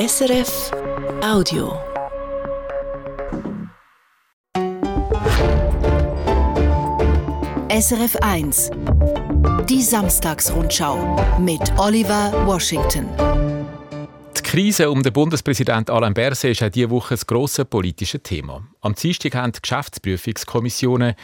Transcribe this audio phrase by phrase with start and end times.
[0.00, 0.70] SRF
[1.22, 1.78] Audio.
[7.68, 8.70] SRF 1
[9.68, 10.96] Die Samstagsrundschau
[11.38, 13.10] mit Oliver Washington.
[14.38, 18.66] Die Krise um den Bundespräsident Alain Berset ist auch diese Woche ein grosses politisches Thema.
[18.80, 21.14] Am Dienstag haben die Geschäftsprüfungskommissionen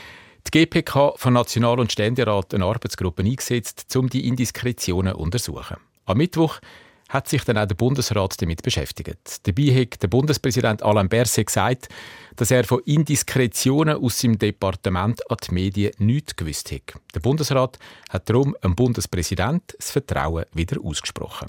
[0.48, 5.78] die GPK von National- und Ständerat eine Arbeitsgruppe eingesetzt, um die Indiskretionen zu untersuchen.
[6.04, 6.60] Am Mittwoch
[7.08, 9.46] hat sich dann auch der Bundesrat damit beschäftigt.
[9.46, 11.88] Dabei hat der Bundespräsident Alain Berset gesagt,
[12.34, 16.94] dass er von Indiskretionen aus seinem Departement an die Medien nichts gewusst hat.
[17.14, 17.78] Der Bundesrat
[18.10, 21.48] hat darum dem Bundespräsident das Vertrauen wieder ausgesprochen.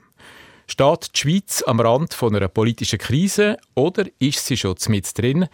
[0.68, 5.48] Steht die Schweiz am Rand von einer politischen Krise oder ist sie schon mit drin?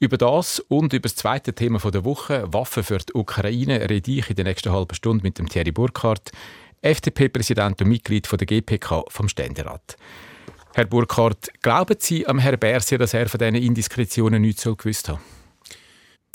[0.00, 4.30] Über das und über das zweite Thema der Woche, Waffen für die Ukraine, rede ich
[4.30, 6.30] in der nächsten halben Stunde mit dem Thierry Burkhardt,
[6.82, 9.96] FDP-Präsident und Mitglied der GPK vom Ständerat.
[10.74, 15.18] Herr Burkhardt, glauben Sie am Herrn Berse, dass er von diesen Indiskretionen nichts gewusst hat?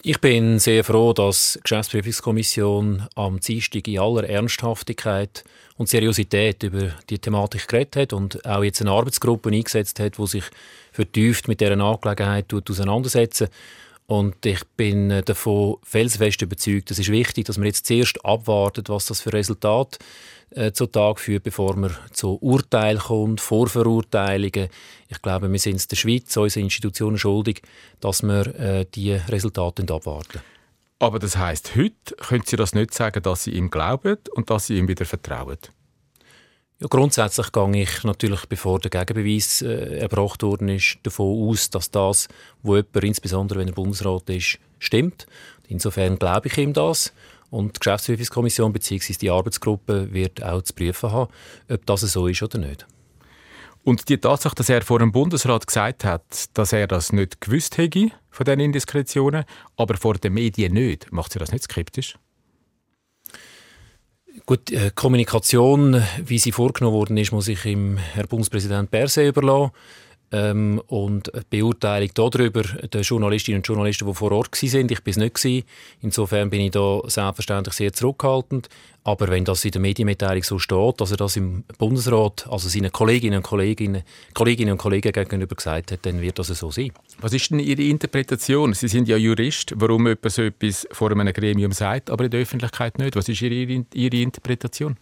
[0.05, 5.45] Ich bin sehr froh, dass die Geschäftsprüfungskommission am Dienstag in aller Ernsthaftigkeit
[5.77, 10.27] und Seriosität über die Thematik geredet hat und auch jetzt eine Arbeitsgruppe eingesetzt hat, die
[10.27, 10.43] sich
[10.91, 13.47] vertieft mit dieser Angelegenheit auseinandersetzen.
[14.05, 19.05] Und ich bin davon felsenfest überzeugt, es ist wichtig, dass man jetzt zuerst abwartet, was
[19.05, 19.99] das für Resultat
[20.55, 24.69] äh, zutage führt, bevor man zu Urteil kommt, Vorverurteilungen.
[25.09, 27.61] Ich glaube, wir sind es der Schweiz, unsere Institutionen schuldig,
[27.99, 30.41] dass wir äh, die Resultate abwarten.
[30.99, 34.67] Aber das heißt, heute können Sie das nicht sagen, dass Sie ihm glauben und dass
[34.67, 35.57] Sie ihm wieder vertrauen?
[36.79, 41.91] Ja, grundsätzlich gehe ich natürlich, bevor der Gegenbeweis äh, erbracht worden ist, davon aus, dass
[41.91, 42.27] das,
[42.61, 45.27] was jemand, insbesondere wenn er Bundesrat ist, stimmt.
[45.67, 47.13] Insofern glaube ich ihm das.
[47.53, 49.13] Und die Geschäftsprüfungskommission bzw.
[49.21, 51.31] die Arbeitsgruppe wird auch zu prüfen haben,
[51.69, 52.87] ob das so ist oder nicht.
[53.83, 57.77] Und die Tatsache, dass er vor dem Bundesrat gesagt hat, dass er das nicht gewusst
[57.77, 59.45] hätte von diesen Indiskretionen,
[59.77, 62.17] aber vor den Medien nicht, macht sie das nicht skeptisch?
[64.47, 69.73] Gut, äh, Kommunikation, wie sie vorgenommen worden ist, muss ich im Herr Bundespräsident Berse überlassen.
[70.31, 75.11] Ähm, und die Beurteilung darüber, der Journalistinnen und Journalisten, die vor Ort waren, ich bin
[75.11, 75.65] es nicht.
[76.01, 78.67] Insofern bin ich da selbstverständlich sehr zurückhaltend.
[79.03, 82.91] Aber wenn das in der Medienmitteilung so steht, dass er das im Bundesrat, also seinen
[82.91, 86.91] Kolleginnen und Kolleginnen, Kolleginnen und Kollegen gegenüber gesagt hat, dann wird das so sein.
[87.19, 88.73] Was ist denn Ihre Interpretation?
[88.73, 92.39] Sie sind ja Jurist, warum jemand so etwas vor einem Gremium sagt, aber in der
[92.39, 93.15] Öffentlichkeit nicht.
[93.17, 94.95] Was ist Ihre, Ihre Interpretation?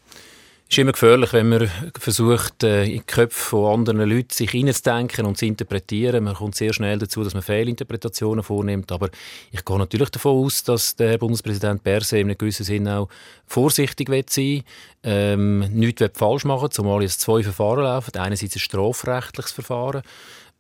[0.72, 4.52] Es ist immer gefährlich, wenn man versucht, äh, in die Köpfe von anderen Leuten sich
[4.52, 6.24] hineinzudenken und zu interpretieren.
[6.24, 8.90] Man kommt sehr schnell dazu, dass man Fehlinterpretationen vornimmt.
[8.94, 9.10] Aber
[9.52, 13.10] ich gehe natürlich davon aus, dass der Bundespräsident Berse in einem gewissen Sinn auch
[13.46, 14.64] vorsichtig sein will,
[15.04, 18.16] ähm, nichts falsch machen zumal jetzt zwei Verfahren laufen.
[18.16, 20.04] Einerseits ein strafrechtliches Verfahren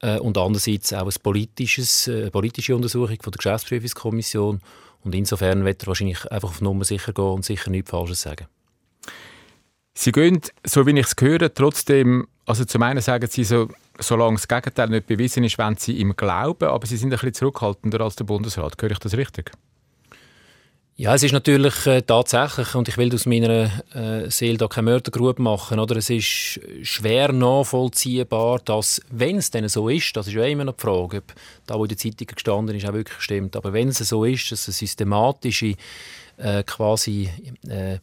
[0.01, 4.59] äh, und andererseits auch ein politisches, äh, politische Untersuchung von der Geschäftsprüfungskommission.
[5.05, 8.47] Und insofern wird er wahrscheinlich einfach auf Nummer sicher gehen und sicher nichts Falsches sagen.
[9.93, 13.67] Sie gehen, so wie ich es höre, trotzdem, also zum einen sagen Sie so,
[13.99, 17.33] solange das Gegenteil nicht bewiesen ist, wenn Sie ihm glauben, aber Sie sind ein bisschen
[17.33, 18.81] zurückhaltender als der Bundesrat.
[18.81, 19.51] Höre ich das richtig?
[20.97, 24.91] Ja, es ist natürlich äh, tatsächlich, und ich will aus meiner äh, Seele da keine
[24.91, 25.95] Mördergrube machen, oder?
[25.95, 30.75] es ist schwer nachvollziehbar, dass, wenn es denn so ist, das ist ja immer noch
[30.75, 31.33] die Frage, ob
[31.65, 34.51] da, wo in der Zeitung gestanden ist, auch wirklich stimmt, aber wenn es so ist,
[34.51, 35.73] dass es systematische
[36.37, 37.29] äh, quasi
[37.67, 37.97] äh,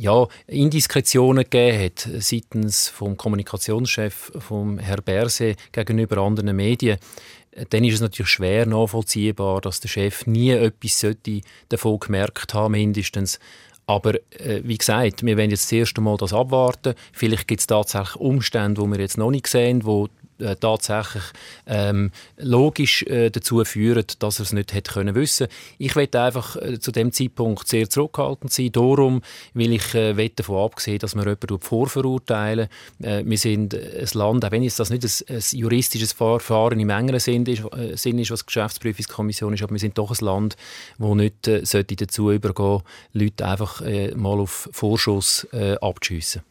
[0.00, 6.96] ja, Indiskretionen gegeben hat seitens vom Kommunikationschef vom Herr Berse gegenüber anderen Medien,
[7.68, 11.06] dann ist es natürlich schwer nachvollziehbar, dass der Chef nie etwas
[11.68, 13.38] davon gemerkt haben, mindestens.
[13.84, 16.94] Aber äh, wie gesagt, wir werden jetzt das erste Mal das abwarten.
[17.12, 20.08] Vielleicht gibt es tatsächlich Umstände, die wir jetzt noch nicht sehen, wo
[20.40, 21.22] äh, tatsächlich
[21.66, 25.48] ähm, logisch äh, dazu führen, dass er es nicht hätte können wissen.
[25.78, 28.72] Ich werde einfach äh, zu dem Zeitpunkt sehr zurückhaltend sein.
[28.72, 29.22] Darum
[29.54, 32.68] will ich äh, davon abgesehen, dass wir jemanden vorverurteilen.
[33.02, 36.90] Äh, wir sind ein Land, auch wenn jetzt das nicht ein, ein juristisches Verfahren im
[36.90, 40.24] engeren Sinn ist, äh, Sinn ist, was die Geschäftsprüfungskommission ist, aber wir sind doch ein
[40.24, 40.56] Land,
[40.98, 42.82] wo nicht äh, sollte dazu übergehen,
[43.12, 46.42] Leute einfach äh, mal auf Vorschuss äh, abzuschiessen.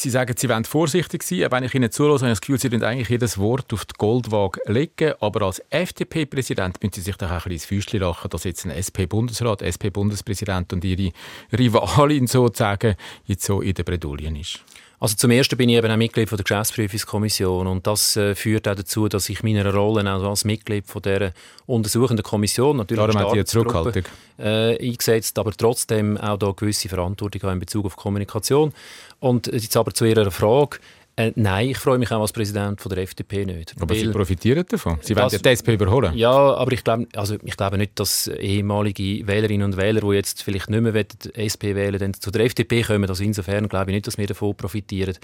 [0.00, 2.86] Sie sagen, Sie wollen vorsichtig sein, wenn ich Ihnen zuhöre, habe ich das Gefühl, Sie
[2.86, 5.12] eigentlich jedes Wort auf die Goldwaage legen.
[5.20, 8.64] Aber als FDP-Präsident müssen Sie sich doch auch ein bisschen ins Füßchen lachen, dass jetzt
[8.64, 11.12] ein SP-Bundesrat, SP-Bundespräsident und Ihre
[11.52, 12.94] Rivalin sozusagen
[13.26, 14.60] jetzt so in der Bredouille ist.
[15.02, 18.68] Also zum Ersten bin ich eben auch Mitglied von der Geschäftsprüfungskommission und das äh, führt
[18.68, 21.32] auch dazu, dass ich meiner Rolle auch als Mitglied von der
[21.64, 24.04] untersuchenden Kommission natürlich Darum hat die Zurückhaltung
[24.38, 28.74] äh, eingesetzt, aber trotzdem auch da gewisse Verantwortung in Bezug auf Kommunikation.
[29.20, 30.78] Und jetzt aber zu Ihrer Frage.
[31.20, 33.74] Äh, nein, ich freue mich auch als Präsident von der FDP nicht.
[33.78, 34.98] Aber Sie profitieren davon.
[35.02, 36.16] Sie das, wollen die SP überholen.
[36.16, 40.42] Ja, aber ich glaube, also ich glaube nicht, dass ehemalige Wählerinnen und Wähler, die jetzt
[40.42, 40.94] vielleicht nicht mehr
[41.36, 43.08] SP wählen, dann zu der FDP kommen.
[43.08, 45.14] Also insofern glaube ich nicht, dass wir davon profitieren.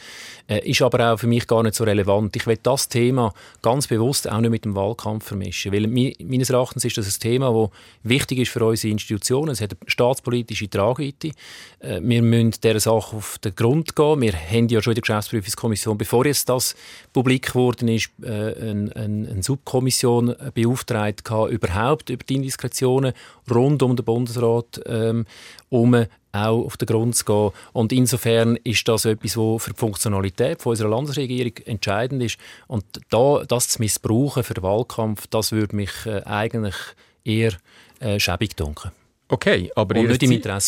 [0.49, 2.37] Äh, ist aber auch für mich gar nicht so relevant.
[2.37, 3.33] Ich will das Thema
[3.63, 7.51] ganz bewusst auch nicht mit dem Wahlkampf vermischen, weil meines Erachtens ist das ein Thema,
[7.53, 7.71] das
[8.11, 9.53] wichtig ist für unsere Institutionen.
[9.53, 11.31] Es hat eine staatspolitische Tragweite.
[11.79, 14.21] Äh, wir müssen dieser Sache auf den Grund gehen.
[14.21, 16.75] Wir haben ja schon in der Geschäftsprüfungskommission Kommission, bevor jetzt das
[17.13, 23.13] publik geworden ist, äh, eine, eine, eine Subkommission beauftragt gehabt, überhaupt über die Indiskretionen
[23.51, 25.27] rund um den Bundesrat ähm,
[25.69, 25.95] um
[26.33, 27.51] auch auf den Grund zu gehen.
[27.73, 32.39] Und insofern ist das etwas, was für die Funktionalität von unserer Landesregierung entscheidend ist.
[32.67, 36.75] Und da, das zu missbrauchen für den Wahlkampf, das würde mich äh, eigentlich
[37.25, 37.53] eher
[38.01, 38.93] äh, schäbig dunkeln.
[39.29, 39.97] Okay, aber,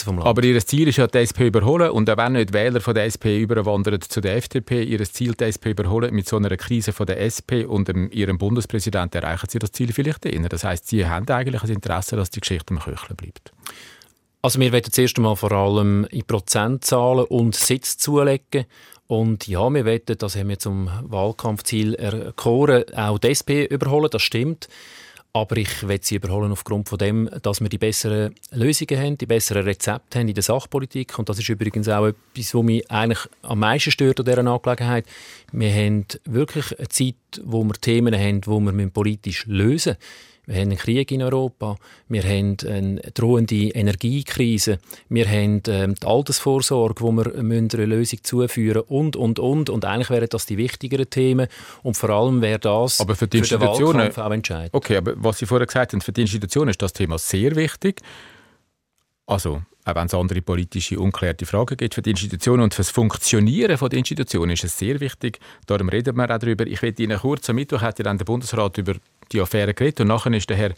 [0.03, 0.27] vom Land.
[0.27, 1.91] aber Ihr Ziel ist ja, die SP überholen.
[1.91, 5.45] Und auch wenn nicht Wähler von der SP überwandern zu der FDP, Ihr Ziel, die
[5.47, 9.61] SP überholen, mit so einer Krise von der SP und dem, Ihrem Bundespräsidenten erreichen Sie
[9.61, 10.49] das Ziel vielleicht eher.
[10.49, 13.53] Das heißt, Sie haben eigentlich ein Interesse, dass die Geschichte am Köcheln bleibt.
[14.43, 18.67] Also wir werden zuerst einmal vor allem in Prozentzahlen und Sitz zulegen.
[19.07, 24.23] Und ja, wir wollen, das haben wir zum Wahlkampfziel erkoren, auch die SP überholen, das
[24.23, 24.69] stimmt.
[25.39, 29.27] Aber ich will sie überholen aufgrund von dem, dass wir die besseren Lösungen haben, die
[29.27, 31.17] besseren Rezepte haben in der Sachpolitik.
[31.17, 35.07] Und das ist übrigens auch etwas, was mich eigentlich am meisten stört an dieser Angelegenheit.
[35.53, 37.15] Wir haben wirklich eine Zeit,
[37.45, 39.97] wo wir Themen haben, die wir politisch lösen müssen.
[40.49, 41.77] Wir haben einen Krieg in Europa,
[42.09, 44.79] wir haben eine drohende Energiekrise,
[45.11, 49.69] wir haben ähm, die Altersvorsorge, wo wir eine Lösung zuführen und, und, und.
[49.69, 51.49] Und eigentlich wären das die wichtigeren Themen
[51.83, 54.73] und vor allem wäre das aber für, die für den Wahlkampf auch entscheidend.
[54.73, 58.01] Okay, aber was Sie vorher gesagt haben, für die Institutionen ist das Thema sehr wichtig.
[59.27, 62.91] Also, auch wenn es andere politische, unklärte Fragen gibt für die Institutionen und für das
[62.91, 65.41] Funktionieren der Institutionen ist es sehr wichtig.
[65.67, 66.67] Darum reden wir auch darüber.
[66.67, 68.95] Ich werde Ihnen kurz am Mittwoch hat ja dann der Bundesrat über
[69.33, 70.75] die Affäre geredet und nachher ist der Herr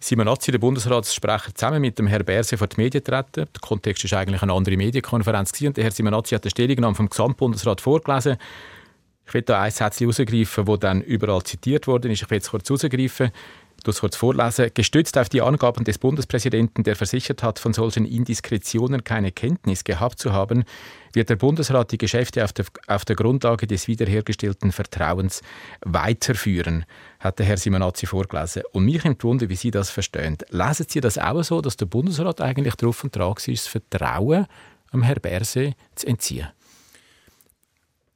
[0.00, 3.48] Simonazzi, der Bundesratssprecher, zusammen mit dem Herrn Berse vor die Medien getreten.
[3.54, 5.68] Der Kontext war eigentlich eine andere Medienkonferenz gewesen.
[5.68, 8.36] und der Herr Simonazzi hat die Stellungnahme vom Gesamtbundesrat vorgelesen.
[9.26, 12.20] Ich will da ein Satz herausgreifen, das dann überall zitiert worden ist.
[12.20, 13.30] Ich will es kurz herausgreifen
[13.84, 14.70] das kurz vorlesen.
[14.74, 20.18] Gestützt auf die Angaben des Bundespräsidenten, der versichert hat, von solchen Indiskretionen keine Kenntnis gehabt
[20.18, 20.64] zu haben,
[21.12, 25.42] wird der Bundesrat die Geschäfte auf der, auf der Grundlage des wiederhergestellten Vertrauens
[25.84, 26.84] weiterführen,
[27.24, 28.62] hat der Herr Simonazzi vorgelesen.
[28.72, 30.36] Und mich nimmt Wunder, wie Sie das verstehen.
[30.50, 34.46] Lesen Sie das auch so, dass der Bundesrat eigentlich darauf und dran ist, das Vertrauen
[34.92, 36.48] am Herrn Berse zu entziehen?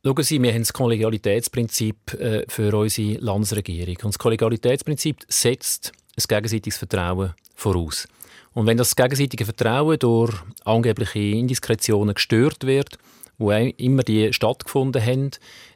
[0.05, 3.97] Schauen Sie, wir haben das Kollegialitätsprinzip äh, für unsere Landesregierung.
[3.97, 8.07] Und das Kollegialitätsprinzip setzt ein gegenseitiges Vertrauen voraus.
[8.53, 10.35] Und wenn das gegenseitige Vertrauen durch
[10.65, 12.99] angebliche Indiskretionen gestört wird,
[13.39, 15.31] wo immer die stattgefunden haben,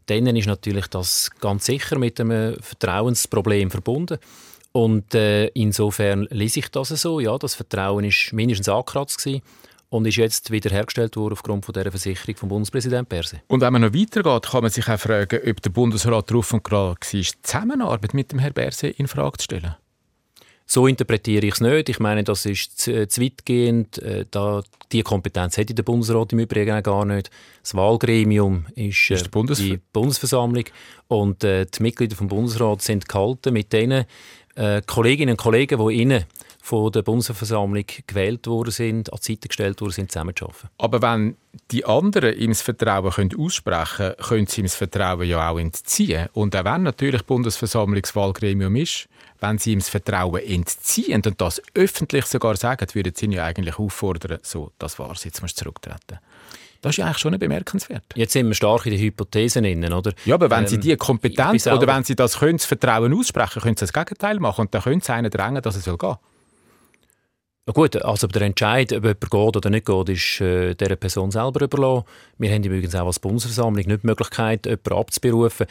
[0.06, 4.18] dann ist natürlich das ganz sicher mit einem Vertrauensproblem verbunden.
[4.72, 7.20] Und äh, insofern lese ich das so.
[7.20, 9.42] Ja, das Vertrauen ist mindestens angekratzt gewesen
[9.90, 13.42] und ist jetzt wiederhergestellt worden aufgrund von dieser Versicherung vom Bundespräsident Perse.
[13.48, 16.64] Und wenn man noch weitergeht, kann man sich auch fragen, ob der Bundesrat darauf und
[16.64, 19.76] gerade war, die Zusammenarbeit mit dem Herrn Berse in Frage zu stellen.
[20.74, 21.90] So interpretiere ich es nicht.
[21.90, 23.98] Ich meine, das ist zu, äh, zu weitgehend.
[23.98, 27.30] Äh, da, die Kompetenz hätte der Bundesrat im Übrigen gar nicht.
[27.62, 30.64] Das Wahlgremium ist, äh, ist Bundes die Bundesversammlung
[31.08, 34.06] und äh, die Mitglieder des Bundesrats sind gehalten, mit den
[34.54, 36.24] äh, Kolleginnen und Kollegen, die ihnen
[36.62, 40.70] von der Bundesversammlung gewählt worden sind, an die Seite gestellt worden sind, zusammenzuarbeiten.
[40.78, 41.36] Aber wenn
[41.70, 45.58] die anderen ihm das Vertrauen können aussprechen können, können sie ihm das Vertrauen ja auch
[45.58, 46.28] entziehen.
[46.32, 49.06] Und auch wenn natürlich Bundesversammlungswahlgremium ist,
[49.42, 53.44] wenn sie ihm das Vertrauen entziehen und das öffentlich sogar sagen, würden sie ihn ja
[53.44, 56.18] eigentlich auffordern, so, das war's, jetzt musst du zurücktreten.
[56.80, 58.04] Das ist ja eigentlich schon bemerkenswert.
[58.14, 60.12] Jetzt sind wir stark in den Hypothesen innen, oder?
[60.24, 63.62] Ja, aber wenn ähm, Sie die Kompetenz oder wenn Sie das können, das Vertrauen aussprechen,
[63.62, 66.16] können Sie das Gegenteil machen und dann können Sie einen drängen, dass es gehen soll.
[67.64, 71.30] Ja gut, also der Entscheid, ob jemand geht oder nicht geht, ist äh, dieser Person
[71.30, 72.04] selber überlassen.
[72.36, 75.68] Wir haben übrigens auch als Bundesversammlung nicht die Möglichkeit, jemanden abzuberufen.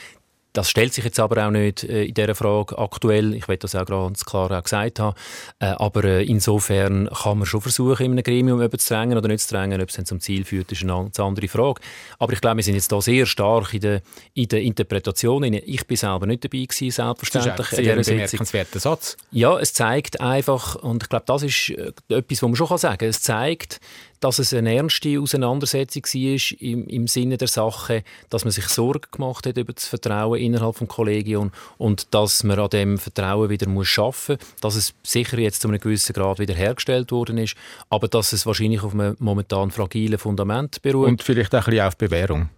[0.53, 3.33] Das stellt sich jetzt aber auch nicht äh, in dieser Frage aktuell.
[3.35, 5.15] Ich will das auch ganz klar auch gesagt haben.
[5.59, 9.41] Äh, aber äh, insofern kann man schon versuchen, in einem Gremium zu drängen oder nicht
[9.41, 9.81] zu drängen.
[9.81, 11.81] Ob es dann zum Ziel führt, ist eine ganz andere Frage.
[12.19, 14.01] Aber ich glaube, wir sind jetzt da sehr stark in der,
[14.33, 15.43] in der Interpretation.
[15.43, 17.67] Ich bin selber nicht dabei gewesen, selbstverständlich.
[17.69, 19.17] Das ist ein bemerkenswerter Satz.
[19.31, 22.97] Ja, es zeigt einfach, und ich glaube, das ist äh, etwas, was man schon sagen
[22.97, 23.09] kann.
[23.09, 23.79] Es zeigt,
[24.21, 29.09] dass es eine ernste Auseinandersetzung war im, im Sinne der Sache, dass man sich Sorgen
[29.11, 33.67] gemacht hat über das Vertrauen innerhalb des Kollegiums und dass man an dem Vertrauen wieder
[33.67, 37.55] muss schaffen muss, dass es sicher jetzt zu einem gewissen Grad wieder hergestellt worden ist,
[37.89, 41.07] aber dass es wahrscheinlich auf einem momentan fragilen Fundament beruht.
[41.07, 42.49] Und vielleicht auch ein bisschen auf Bewährung.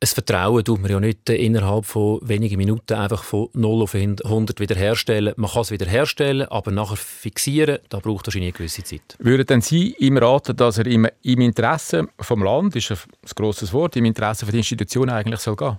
[0.00, 4.60] Ein Vertrauen tut man ja nicht innerhalb von wenigen Minuten einfach von 0 auf 100
[4.60, 5.34] wiederherstellen.
[5.36, 9.16] Man kann es wiederherstellen, aber nachher fixieren, da braucht wahrscheinlich eine gewisse Zeit.
[9.18, 12.98] Würden denn Sie ihm raten, dass er im, im Interesse vom Land, ist ein
[13.34, 15.78] grosses Wort, im Interesse der Institutionen eigentlich soll gehen?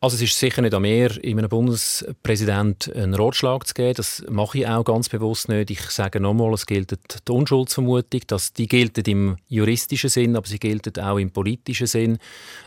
[0.00, 3.94] Also es ist sicher nicht an mir, einem Bundespräsident einen Ratschlag zu geben.
[3.94, 5.72] Das mache ich auch ganz bewusst nicht.
[5.72, 8.20] Ich sage nochmal, es gilt die Unschuldsvermutung.
[8.28, 12.18] Das, die gilt im juristischen Sinn, aber sie gilt auch im politischen Sinn.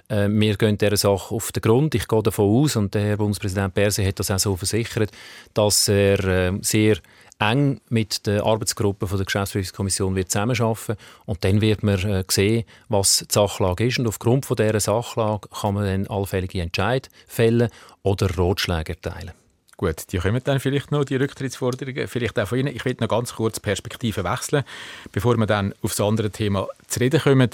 [0.09, 1.95] Äh, wir gehen dieser Sache auf den Grund.
[1.95, 5.11] Ich gehe davon aus, und der Herr Bundespräsident Berse hat das auch so versichert,
[5.53, 6.97] dass er äh, sehr
[7.41, 10.95] eng mit der Arbeitsgruppe von der Geschäftsprüfungskommission wird zusammenarbeiten
[11.25, 15.49] und dann wird man äh, sehen, was die Sachlage ist und aufgrund von dieser Sachlage
[15.49, 17.69] kann man dann allfällige Entscheid fällen
[18.03, 19.31] oder Ratschläge erteilen.
[19.75, 22.75] Gut, die kommen dann vielleicht noch, die Rücktrittsforderungen, vielleicht auch von Ihnen.
[22.75, 24.63] Ich will noch ganz kurz Perspektive wechseln,
[25.11, 27.49] bevor wir dann auf das andere Thema zu reden kommen.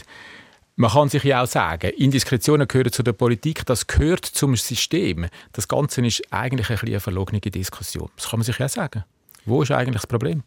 [0.76, 5.28] Man kann sich ja auch sagen, Indiskretionen gehören zu der Politik, das gehört zum System.
[5.54, 8.10] Das Ganze ist eigentlich ein eine verlogene Diskussion.
[8.18, 9.06] Das kann man sich ja sagen.
[9.48, 10.44] Wo ist eigentlich das Problem?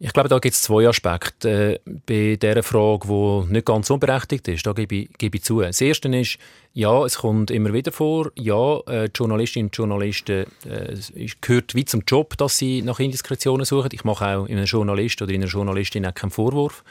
[0.00, 4.46] Ich glaube, da gibt es zwei Aspekte äh, bei dieser Frage, die nicht ganz unberechtigt
[4.46, 4.64] ist.
[4.64, 5.60] Da gebe ich, gebe ich zu.
[5.60, 6.38] Das erste ist,
[6.72, 10.96] ja, es kommt immer wieder vor, ja, äh, Journalistinnen und Journalisten äh,
[11.40, 13.88] gehört wie zum Job, dass sie nach Indiskretionen suchen.
[13.92, 16.84] Ich mache auch in einem Journalist oder in einer Journalistin auch keinen Vorwurf.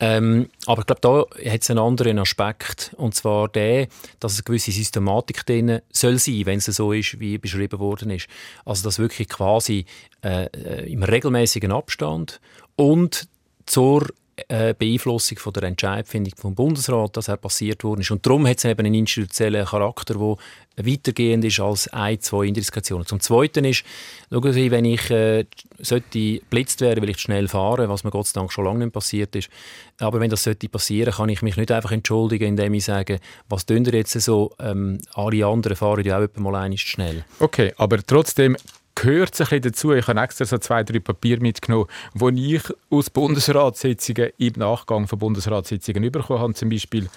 [0.00, 3.86] Ähm, aber ich glaube, da hat es einen anderen Aspekt, und zwar der,
[4.18, 8.26] dass eine gewisse Systematik drin soll sein, wenn es so ist, wie beschrieben worden ist.
[8.64, 9.84] Also dass wirklich quasi
[10.24, 12.40] äh, äh im regelmäßigen Abstand
[12.74, 13.28] und
[13.66, 14.08] zur
[14.48, 18.10] äh, Beeinflussung von der Entscheidfindung vom Bundesrat, dass er passiert worden ist.
[18.10, 23.06] Und darum hat es eben einen institutionellen Charakter, der weitergehend ist als ein, zwei Indiskationen.
[23.06, 23.84] Zum Zweiten ist,
[24.30, 25.44] schauen Sie, wenn ich äh,
[25.78, 28.94] sollte blitzt werden, will ich schnell fahren, was mir Gott sei Dank schon lange nicht
[28.94, 29.50] passiert ist.
[29.98, 33.20] Aber wenn das sollte passieren, kann ich mich nicht einfach entschuldigen, indem ich sage,
[33.50, 34.52] was tun ihr jetzt so?
[34.58, 37.24] Ähm, alle anderen fahren ja auch mal einmal schnell.
[37.38, 38.56] Okay, aber trotzdem
[38.94, 39.92] gehört ein bisschen dazu.
[39.92, 45.18] Ich habe extra so zwei, drei Papiere mitgenommen, die ich aus Bundesratssitzungen im Nachgang von
[45.18, 46.54] Bundesratssitzungen bekommen habe.
[46.54, 47.08] Zum Beispiel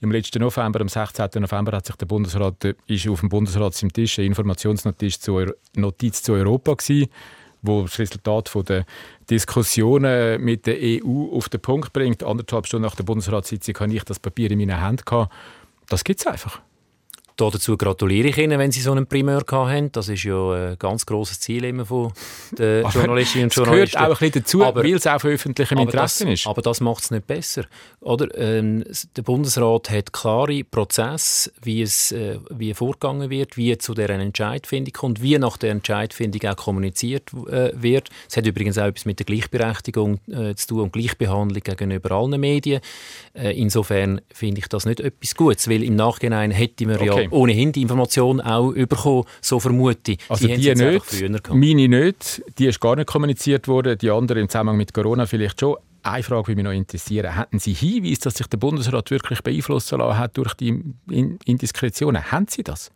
[0.00, 1.28] im letzten November, am 16.
[1.40, 6.22] November, hat sich der Bundesrat ist auf dem Bundesrat im Tisch eine Informationsnotiz zu, Notiz
[6.22, 7.10] zu Europa gewesen,
[7.62, 8.84] wo das Resultat von der
[9.28, 12.22] Diskussionen mit der EU auf den Punkt bringt.
[12.22, 15.28] Anderthalb Stunden nach der Bundesratssitzung hatte ich das Papier in meinen Händen.
[15.88, 16.60] Das gibt es einfach.
[17.36, 19.92] Dazu gratuliere ich Ihnen, wenn Sie so einen Primär haben.
[19.92, 22.12] Das ist ja ein ganz grosses Ziel immer von
[22.58, 23.92] den Journalistinnen und Journalisten.
[23.92, 26.46] Das gehört auch ein bisschen dazu, aber, weil es auch von öffentlichem Interesse das, ist.
[26.46, 27.64] Aber das macht es nicht besser.
[28.00, 28.26] Oder?
[28.38, 28.84] Ähm,
[29.16, 34.92] der Bundesrat hat klare Prozesse, wie es äh, wie vorgegangen wird, wie zu dieser Entscheidfindung
[34.94, 38.08] kommt, wie nach der Entscheidfindung auch kommuniziert äh, wird.
[38.30, 42.40] Es hat übrigens auch etwas mit der Gleichberechtigung äh, zu tun und Gleichbehandlung gegenüber allen
[42.40, 42.80] Medien.
[43.34, 47.06] Äh, insofern finde ich das nicht etwas Gutes, weil im Nachhinein hätte man okay.
[47.24, 50.18] ja ohnehin die Information auch bekommen, so vermute ich.
[50.28, 54.48] Also die, die nicht, meine nicht, die ist gar nicht kommuniziert worden, die andere im
[54.48, 55.76] Zusammenhang mit Corona vielleicht schon.
[56.02, 57.34] Eine Frage würde mich noch interessieren.
[57.34, 60.80] Hätten Sie Hinweise, dass sich der Bundesrat wirklich beeinflussen lassen hat durch die
[61.44, 62.30] Indiskretionen?
[62.30, 62.92] Haben Sie das?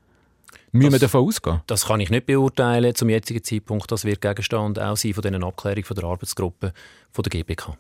[0.72, 1.60] Müssen wir davon ausgehen?
[1.66, 3.90] Das kann ich nicht beurteilen zum jetzigen Zeitpunkt.
[3.90, 6.72] Das wird Gegenstand auch sein von diesen Abklärungen von der Arbeitsgruppe
[7.10, 7.76] von der GBK.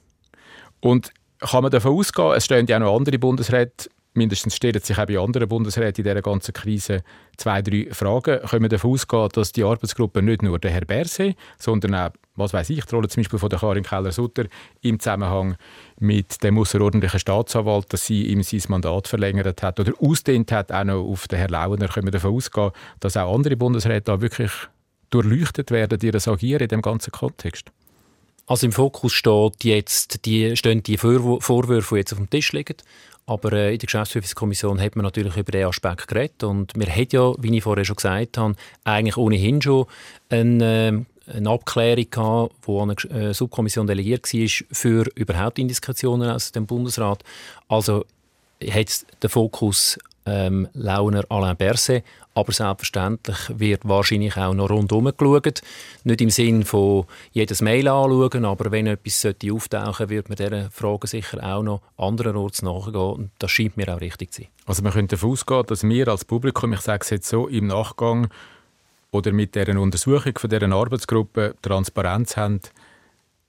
[0.80, 4.98] Und kann man davon ausgehen, es stehen ja auch noch andere Bundesräte mindestens stellen sich
[4.98, 7.02] auch bei anderen Bundesräten in dieser ganzen Krise
[7.36, 8.40] zwei, drei Fragen.
[8.48, 12.52] Können wir davon ausgehen, dass die Arbeitsgruppe nicht nur der Herr Berse, sondern auch, was
[12.52, 14.46] weiß ich, die Rolle zum Beispiel von der Karin Keller-Sutter
[14.80, 15.56] im Zusammenhang
[15.98, 20.84] mit dem außerordentlichen Staatsanwalt, dass sie ihm sein Mandat verlängert hat oder ausdehnt hat, auch
[20.84, 24.50] noch auf den Herrn Launer, können wir davon ausgehen, dass auch andere Bundesräte da wirklich
[25.10, 27.70] durchleuchtet werden, ihr Agieren in dem ganzen Kontext?
[28.50, 32.76] Also im Fokus steht jetzt die, stehen die Vorwürfe, die jetzt auf dem Tisch liegen.
[33.30, 36.42] Aber äh, in der Geschäftsprüfungskommission hat man natürlich über diesen Aspekt geredet.
[36.42, 39.86] Und wir haben ja, wie ich vorher schon gesagt habe, eigentlich ohnehin schon
[40.30, 46.50] eine, äh, eine Abklärung gehabt, an eine äh, Subkommission delegiert war, für überhaupt Indiskretionen aus
[46.50, 47.22] dem Bundesrat.
[47.68, 48.04] Also
[48.68, 49.96] hat der Fokus
[50.26, 52.04] ähm, Launer Alain Berset.
[52.34, 55.62] Aber selbstverständlich wird wahrscheinlich auch noch rundherum geschaut.
[56.04, 60.70] Nicht im Sinn von jedes Mail anschauen, aber wenn etwas sollte auftauchen wird man dieser
[60.70, 63.30] Frage sicher auch noch andererorts nachgehen.
[63.38, 64.50] Das scheint mir auch richtig zu sein.
[64.66, 67.66] Also man könnte davon ausgehen, dass wir als Publikum, ich sage es jetzt so, im
[67.66, 68.28] Nachgang
[69.10, 72.60] oder mit der Untersuchung von dieser Arbeitsgruppe Transparenz haben,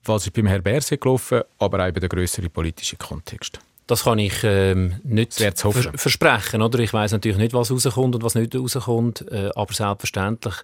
[0.04, 3.60] was ist beim Herrn Berset gelaufen, aber auch über den grösseren politischen Kontext.
[3.92, 5.60] Das kann ich ähm, nicht vers
[5.96, 6.62] versprechen.
[6.62, 6.80] Oder?
[6.80, 9.30] Ich weiß natürlich nicht, was rauskommt und was nicht rauskommt.
[9.30, 10.56] Äh, aber selbstverständlich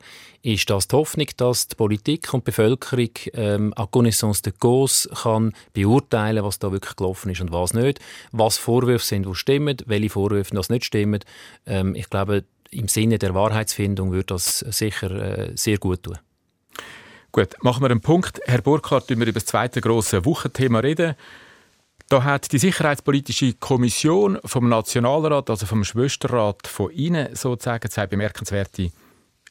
[0.44, 5.10] ist das die Hoffnung, dass die Politik und die Bevölkerung ähm, à connaissance de cause
[5.10, 8.00] kann beurteilen, was da wirklich gelaufen ist und was nicht.
[8.32, 11.20] Was Vorwürfe sind, die stimmen, welche Vorwürfe das nicht stimmen.
[11.66, 16.18] Ähm, ich glaube, im Sinne der Wahrheitsfindung würde das sicher äh, sehr gut tun.
[17.34, 18.40] Gut, machen wir einen Punkt.
[18.46, 21.16] Herr Burkhardt, wir über das zweite große Wochenthema reden.
[22.10, 28.92] Da hat die Sicherheitspolitische Kommission vom Nationalrat, also vom Schwesterrat von Ihnen sozusagen, zwei bemerkenswerte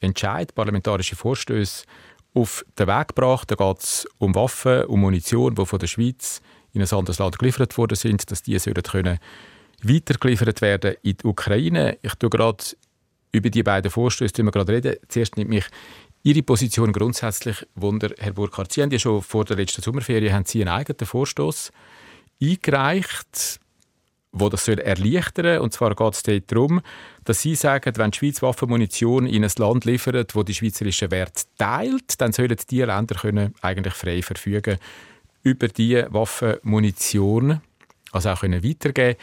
[0.00, 1.84] Entscheid, parlamentarische Vorstöße
[2.32, 3.50] auf den Weg gebracht.
[3.50, 6.40] Da geht es um Waffen, um Munition, die von der Schweiz
[6.72, 9.18] in ein anderes Land geliefert worden sind, dass die können
[9.82, 11.98] weitergeliefert werden in die Ukraine.
[12.00, 12.64] Ich tue gerade
[13.32, 14.96] über die beiden Vorstöße die wir gerade reden.
[15.08, 15.66] Zuerst nimmt mich
[16.22, 18.72] Ihre Position grundsätzlich wunder, Herr Burkhardt.
[18.72, 21.70] Sie haben ja schon vor der letzten Sommerferien haben Sie einen eigenen Vorstoß
[22.42, 23.60] eingereicht,
[24.32, 26.82] wo das soll erleichtern Und zwar geht es darum,
[27.24, 31.44] dass Sie sagen, wenn die Schweiz Waffenmunition in ein Land liefert, wo die schweizerischen Werte
[31.58, 34.78] teilt, dann sollen die Länder können eigentlich frei verfügen
[35.42, 37.60] über die Waffenmunition,
[38.12, 39.18] also auch können weitergeben.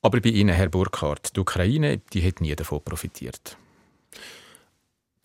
[0.00, 3.56] Aber bei Ihnen, Herr Burkhardt, die Ukraine, die hat nie davon profitiert.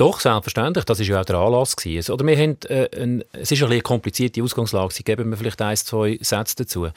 [0.02, 0.84] Doch, selbstverständlich.
[0.86, 1.76] Das war ja auch der Anlass.
[1.76, 2.12] Gewesen.
[2.12, 4.92] Oder wir haben, äh, ein, es ist ein eine komplizierte Ausgangslage.
[4.96, 6.88] Sie geben mir vielleicht ein, zwei Sätze dazu.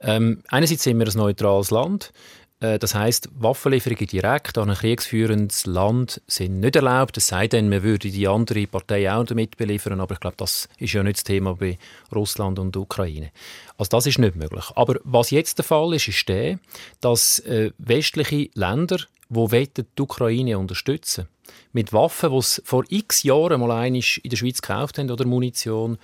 [0.00, 2.12] Ähm, einerseits sind wir ein neutrales Land.
[2.60, 7.16] Äh, das heißt, Waffenlieferungen direkt an ein kriegsführendes Land sind nicht erlaubt.
[7.16, 10.00] Es sei denn, man würde die andere Partei auch damit beliefern.
[10.00, 11.78] Aber ich glaube, das ist ja nicht das Thema bei
[12.14, 13.32] Russland und Ukraine.
[13.76, 14.66] Also das ist nicht möglich.
[14.76, 16.60] Aber was jetzt der Fall ist, ist der,
[17.00, 18.98] dass äh, westliche Länder,
[19.34, 21.28] die die Ukraine unterstützen
[21.72, 25.98] mit Waffen, die sie vor x Jahren mal in der Schweiz gekauft haben oder Munition,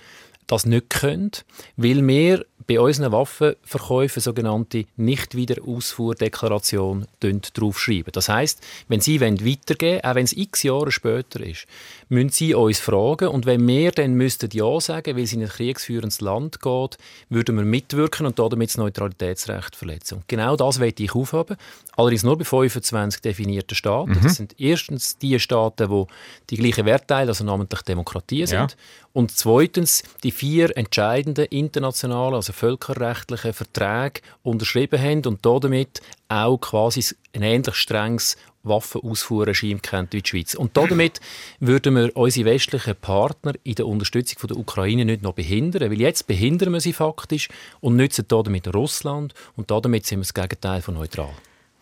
[0.47, 1.31] das nicht können,
[1.77, 8.11] weil wir bei unseren Waffenverkäufen sogenannte Nicht-Wiederausfuhrdeklaration draufschreiben.
[8.11, 11.67] Das heißt, wenn Sie weitergeben wollen, auch wenn es x Jahre später ist,
[12.09, 15.47] müssen Sie uns fragen und wenn wir dann müssten Ja sagen, weil es in ein
[15.47, 16.97] kriegsführendes Land geht,
[17.29, 20.15] würden wir mitwirken und damit das Neutralitätsrecht verletzen.
[20.15, 21.55] Und genau das möchte ich aufheben,
[21.95, 24.11] allerdings nur bei 25 definierten Staaten.
[24.11, 24.23] Mhm.
[24.23, 26.05] Das sind erstens die Staaten, die
[26.49, 28.71] die gleichen Werte teilen, also namentlich Demokratien sind.
[28.71, 28.77] Ja.
[29.13, 37.03] Und zweitens die vier entscheidenden internationalen, also völkerrechtlichen Verträge unterschrieben haben und damit auch quasi
[37.33, 40.55] ein ähnlich strenges Waffenausfuhrregime kennt wie die Schweiz.
[40.55, 41.19] Und damit
[41.59, 46.27] würden wir unsere westlichen Partner in der Unterstützung der Ukraine nicht noch behindern, weil jetzt
[46.27, 47.49] behindern wir sie faktisch
[47.81, 51.33] und nützen damit Russland und damit sind wir das Gegenteil von neutral.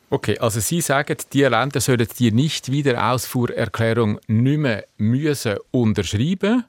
[0.09, 6.63] Okay, also Sie sagen, die Länder sollen die Nicht-Wiederausfuhrerklärung nicht mehr müssen unterschreiben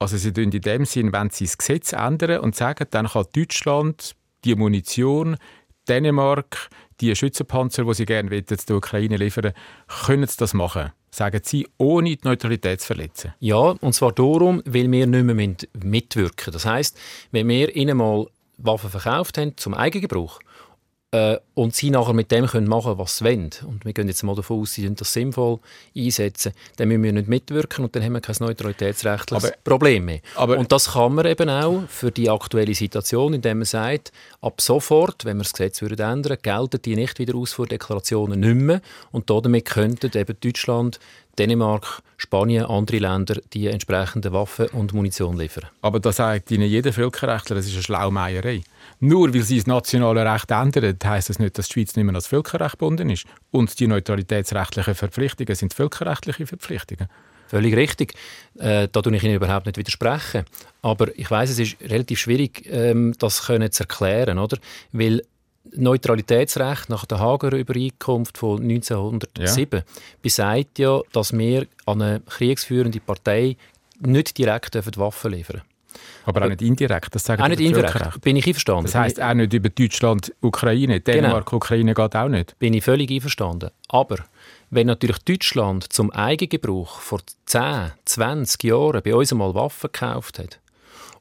[0.00, 3.26] also sie tun in dem Sinn, wenn sie das Gesetz ändern und sagen, dann kann
[3.36, 5.36] Deutschland die Munition,
[5.90, 9.52] Dänemark, die Schützenpanzer, die sie gerne wollen, der Ukraine liefern,
[10.04, 10.92] können sie das machen?
[11.10, 13.34] Sagen Sie, ohne die Neutralität zu verletzen?
[13.40, 16.96] Ja, und zwar darum, weil wir nicht mehr mitwirken Das heißt,
[17.32, 18.26] wenn wir ihnen mal
[18.58, 20.38] Waffen verkauft haben zum Eigengebrauch
[21.12, 24.22] äh, und sie nachher mit dem können machen was sie wollen, und wir gehen jetzt
[24.22, 25.58] mal davon aus, sie das sinnvoll
[25.96, 30.20] einsetzen, dann müssen wir nicht mitwirken und dann haben wir kein neutralitätsrechtliches aber, Problem mehr.
[30.36, 34.60] Aber, und das kann man eben auch für die aktuelle Situation, indem man sagt, ab
[34.60, 38.80] sofort, wenn wir das Gesetz würden ändern gelten die nicht wieder Ausfuhrdeklarationen nicht mehr.
[39.10, 41.00] Und damit könnten eben Deutschland,
[41.38, 45.68] Dänemark, Spanien, andere Länder die entsprechenden Waffen und Munition liefern.
[45.80, 48.62] Aber da sagt Ihnen jeder Völkerrechtler, das ist eine Schlaumeierei.
[49.00, 52.14] Nur weil sie das nationale Recht ändern, heisst das nicht, dass die Schweiz nicht mehr
[52.14, 53.24] als Völkerrecht gebunden ist.
[53.50, 57.08] Und die neutralitätsrechtlichen Verpflichtungen sind völkerrechtliche Verpflichtungen.
[57.50, 58.14] Völlig richtig.
[58.58, 60.44] Äh, da tue ich Ihnen überhaupt nicht widersprechen.
[60.82, 64.56] Aber ich weiß, es ist relativ schwierig, ähm, das können zu erklären, oder?
[64.92, 65.22] Weil
[65.72, 69.84] Neutralitätsrecht nach der Hager Übereinkunft von 1907 ja.
[70.22, 73.56] besagt ja, dass wir an eine kriegsführende Partei
[74.00, 75.62] nicht direkt Waffen liefern.
[76.24, 78.84] Aber auch nicht indirekt, das sagen Auch nicht indirekt, bin ich einverstanden.
[78.84, 81.56] Das heisst auch nicht über Deutschland, Ukraine, Dänemark, genau.
[81.56, 82.58] Ukraine geht auch nicht.
[82.58, 83.70] Bin ich völlig einverstanden.
[83.88, 84.16] Aber
[84.70, 90.60] wenn natürlich Deutschland zum Eigengebrauch vor 10, 20 Jahren bei uns einmal Waffen gekauft hat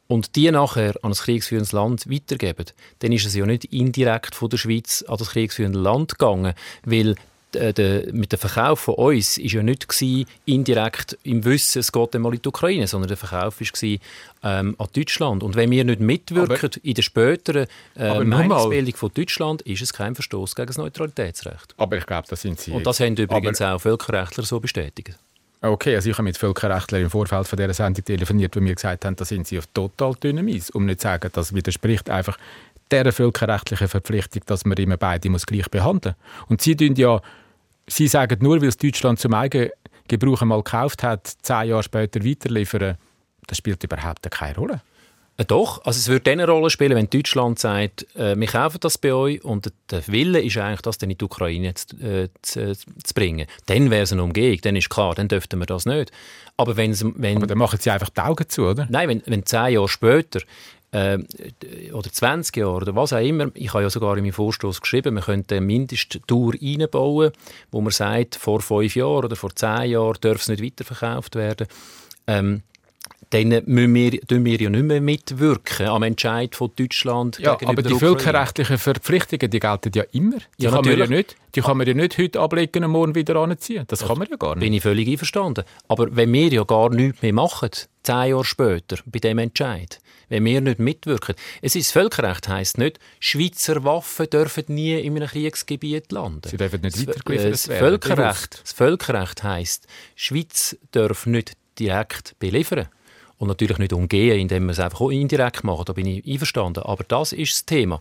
[0.10, 2.66] und die nachher an ein kriegsführendes Land weitergeben,
[3.00, 7.16] dann ist es ja nicht indirekt von der Schweiz an das kriegsführende Land gegangen, weil
[7.56, 12.16] äh, mit dem Verkauf von uns ist ja nicht gewesen, indirekt im Wissen, es geht
[12.16, 14.00] einmal in die Ukraine, sondern der Verkauf war
[14.44, 15.44] ähm, an Deutschland.
[15.44, 19.94] Und wenn wir nicht mitwirken aber, in der späteren äh, Meinungsbildung von Deutschland, ist es
[19.94, 21.76] kein Verstoß gegen das Neutralitätsrecht.
[21.78, 22.72] Aber ich glaube, das sind Sie.
[22.72, 25.18] Und das haben übrigens aber, auch Völkerrechtler so bestätigt.
[25.62, 29.04] Okay, also ich habe mit Völkerrechtlern im Vorfeld von dieser Sendung telefoniert, die mir gesagt
[29.04, 30.70] haben, da sind sie auf total dünnem Eis.
[30.70, 32.38] Um nicht zu sagen, das widerspricht einfach
[32.90, 36.50] dieser völkerrechtlichen Verpflichtung, dass man immer beide muss gleich behandeln muss.
[36.50, 37.22] Und Sie ja,
[37.88, 39.72] Sie sagen nur, weil es Deutschland zum eigenen
[40.08, 42.98] Gebrauch einmal gekauft hat, zehn Jahre später weiterliefern,
[43.48, 44.82] das spielt überhaupt keine Rolle.
[45.40, 48.80] Äh, doch, also es würde dann eine Rolle spielen, wenn Deutschland sagt, äh, wir kaufen
[48.82, 52.30] das bei euch und der Wille ist eigentlich, das dann in die Ukraine zu, äh,
[52.42, 53.48] zu, zu bringen.
[53.68, 56.12] Dann wäre es eine Umgehung, dann ist klar, dann dürften wir das nicht.
[56.58, 58.86] Aber, wenn, wenn, Aber dann machen sie einfach die Augen zu, oder?
[58.90, 60.42] Nein, wenn, wenn zehn Jahre später
[60.92, 61.20] äh,
[61.94, 65.16] oder 20 Jahre oder was auch immer, ich habe ja sogar in meinem Vorstoß geschrieben,
[65.16, 67.32] wir könnten eine Mindesttour einbauen,
[67.72, 71.68] wo man sagt, vor fünf Jahren oder vor zehn Jahren darf es nicht weiterverkauft werden.
[72.28, 72.64] Ähm,
[73.32, 77.84] dann müssen wir, tun wir ja nicht mehr mitwirken am Entscheid von Deutschland ja, aber
[77.84, 80.38] die völkerrechtlichen Verpflichtungen, die gelten ja immer.
[80.58, 83.14] Die, ja, kann, man ja nicht, die kann man ja nicht heute ablegen und morgen
[83.14, 83.86] wieder anziehen.
[83.88, 84.62] Das, das kann man ja gar nicht.
[84.62, 85.64] Bin ich völlig einverstanden.
[85.88, 87.70] Aber wenn wir ja gar nichts mehr machen,
[88.02, 91.36] zehn Jahre später, bei dem Entscheid, wenn wir nicht mitwirken.
[91.62, 96.50] Es ist Völkerrecht heisst nicht, Schweizer Waffen dürfen nie in einem Kriegsgebiet landen.
[96.50, 97.80] Sie dürfen nicht weitergeliefert das werden.
[97.80, 102.88] Völkerrecht, das Völkerrecht heisst, Schweiz darf nicht direkt beliefern.
[103.40, 105.90] Und natürlich nicht umgehen, indem man es einfach auch indirekt macht.
[105.90, 106.84] Da bin ich einverstanden.
[106.84, 108.00] Aber das ist das Thema.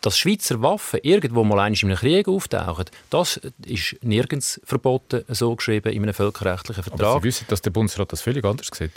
[0.00, 5.92] Dass Schweizer Waffen irgendwo mal in einem Krieg auftauchen, das ist nirgends verboten, so geschrieben
[5.92, 7.00] in einem völkerrechtlichen Vertrag.
[7.00, 8.92] Aber Sie wissen, dass der Bundesrat das völlig anders sieht.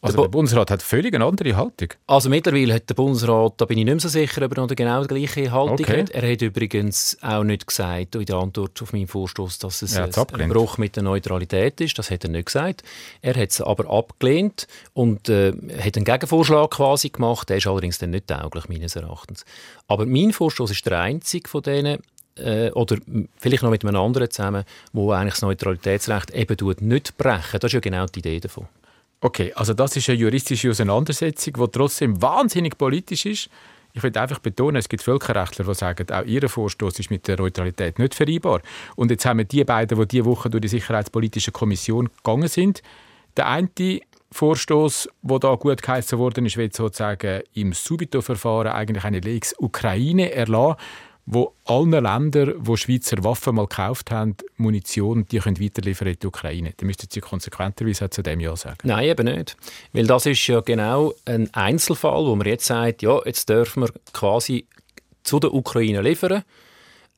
[0.00, 1.88] Also der Bundesrat hat völlig eine andere Haltung.
[2.06, 4.68] Also mittlerweile hat der Bundesrat, da bin ich nicht mehr so sicher, ob er noch
[4.68, 6.02] genau die gleiche Haltung okay.
[6.02, 6.10] hat.
[6.10, 10.10] Er hat übrigens auch nicht gesagt in der Antwort auf meinen Vorstoß, dass es ein
[10.48, 11.98] Bruch mit der Neutralität ist.
[11.98, 12.84] Das hat er nicht gesagt.
[13.22, 17.48] Er hat es aber abgelehnt und äh, hat einen Gegenvorschlag quasi gemacht.
[17.48, 19.44] Der ist allerdings dann nicht tauglich meines Erachtens.
[19.88, 21.98] Aber mein Vorstoß ist der einzige von denen,
[22.36, 22.98] äh, oder
[23.36, 27.58] vielleicht noch mit einem anderen zusammen, wo eigentlich das Neutralitätsrecht eben nicht brechen.
[27.60, 28.68] Das ist ja genau die Idee davon.
[29.20, 33.50] Okay, also das ist eine juristische Auseinandersetzung, die trotzdem wahnsinnig politisch ist.
[33.92, 37.36] Ich will einfach betonen, es gibt Völkerrechtler, die sagen, auch ihr Vorstoß ist mit der
[37.38, 38.60] Neutralität nicht vereinbar.
[38.94, 42.82] Und jetzt haben wir die beiden, die diese Woche durch die Sicherheitspolitische Kommission gegangen sind.
[43.36, 43.68] Der eine
[44.30, 50.32] Vorstoß, der da gut geheißen worden ist, wird sozusagen im Subito-Verfahren eigentlich eine Lex Ukraine
[50.32, 50.76] erlassen
[51.30, 56.26] wo allen Ländern, wo Schweizer Waffen mal gekauft haben, Munition, die können weiterliefern in die
[56.26, 56.72] Ukraine.
[56.74, 58.78] Dann müssten Sie konsequenterweise zu dem Ja sagen.
[58.84, 59.54] Nein, eben nicht.
[59.92, 63.90] Weil das ist ja genau ein Einzelfall, wo man jetzt sagt, ja, jetzt dürfen wir
[64.14, 64.66] quasi
[65.22, 66.44] zu der Ukraine liefern.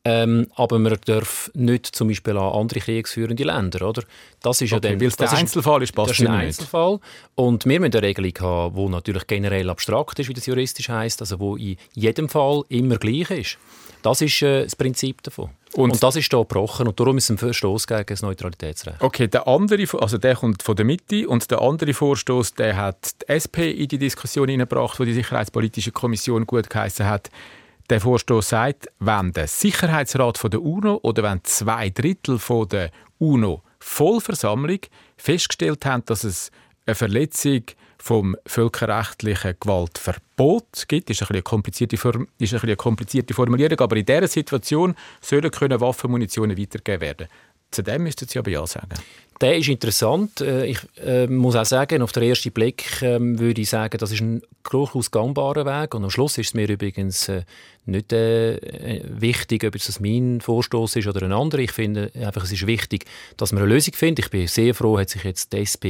[0.04, 4.02] Ähm, aber man darf nicht zum Beispiel an andere kriegsführende Länder, oder?
[4.42, 6.92] Das ist okay, ja dann, weil der Einzelfall ist, passt das ist ein Einzelfall.
[6.92, 7.02] Nicht.
[7.36, 11.20] Und wir müssen eine Regelung haben, die natürlich generell abstrakt ist, wie das juristisch heißt,
[11.20, 13.58] also wo in jedem Fall immer gleich ist.
[14.02, 15.50] Das ist äh, das Prinzip davon.
[15.74, 19.00] Und, und, das ist hier gebrochen und darum ist es ein Verstoß gegen das Neutralitätsrecht.
[19.00, 23.22] Okay, der andere, also der kommt von der Mitte und der andere Vorstoß, der hat
[23.22, 27.30] die SP in die Diskussion hineingebracht, wo die Sicherheitspolitische Kommission gut geheißen hat.
[27.88, 32.90] Der Vorstoß sagt, wenn der Sicherheitsrat von der UNO oder wenn zwei Drittel von der
[33.18, 34.80] UNO Vollversammlung
[35.16, 36.50] festgestellt haben, dass es
[36.86, 37.62] eine Verletzung
[38.00, 41.10] vom völkerrechtlichen Gewaltverbot gibt.
[41.10, 41.96] Das ist eine komplizierte,
[42.38, 47.28] ist eine komplizierte Formulierung, aber in dieser Situation sollen können Waffenmunitionen weitergegeben werden.
[47.70, 48.94] Zu dem müssten Sie aber ja sagen.
[49.40, 50.40] Der ist interessant.
[50.40, 54.12] Äh, ich äh, muss auch sagen, auf den ersten Blick äh, würde ich sagen, das
[54.12, 55.94] ist ein durchaus gangbarer Weg.
[55.94, 57.42] Und am Schluss ist es mir übrigens äh,
[57.86, 61.60] nicht äh, wichtig, ob es mein Vorstoß ist oder ein anderer.
[61.60, 63.04] Ich finde einfach, es ist wichtig,
[63.36, 64.26] dass man eine Lösung findet.
[64.26, 65.86] Ich bin sehr froh, hat sich jetzt die SP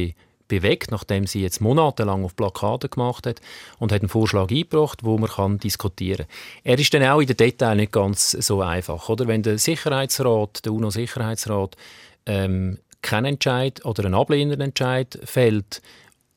[0.51, 3.39] bewegt, nachdem sie jetzt monatelang auf Plakaten gemacht hat
[3.79, 6.35] und hat einen Vorschlag eingebracht, wo man kann diskutieren kann.
[6.65, 9.27] Er ist dann auch in den Details nicht ganz so einfach, oder?
[9.27, 11.77] Wenn der Sicherheitsrat, der UNO-Sicherheitsrat,
[12.25, 15.81] ähm, keinen Entscheid oder einen ablehnenden Entscheid fällt,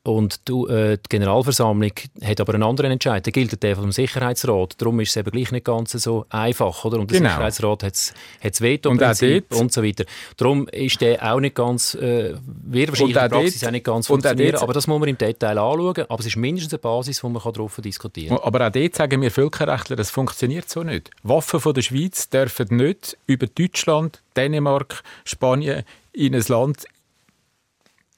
[0.06, 3.24] und die, äh, die Generalversammlung hat aber einen anderen Entscheid.
[3.24, 4.74] Der gilt der vom Sicherheitsrat.
[4.76, 6.84] Darum ist es eben gleich nicht ganz so einfach.
[6.84, 6.98] Oder?
[7.00, 7.30] Und der genau.
[7.30, 8.12] Sicherheitsrat hat
[8.42, 10.04] das Veto-Prinzip und, und, so weiter.
[10.36, 13.84] Darum ist der auch nicht ganz, äh, wird wahrscheinlich in der Praxis dort, auch nicht
[13.86, 14.56] ganz funktionieren.
[14.56, 16.04] Aber das muss man im Detail anschauen.
[16.06, 18.44] Aber es ist mindestens eine Basis, wo man darauf diskutieren kann.
[18.44, 21.10] Aber auch dort sagen wir Völkerrechtler, das funktioniert so nicht.
[21.22, 26.84] Waffen von der Schweiz dürfen nicht über Deutschland, Dänemark, Spanien in ein Land